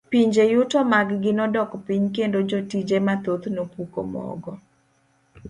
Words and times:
Pinje 0.09 0.43
yuto 0.51 0.77
margi 0.91 1.31
nodok 1.37 1.71
piny 1.85 2.05
kendo 2.15 2.37
jotije 2.49 2.97
mathoth 3.07 3.45
nopuko 3.55 3.99
mogo. 4.11 4.51